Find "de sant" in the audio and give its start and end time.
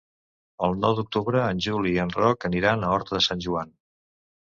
3.21-3.49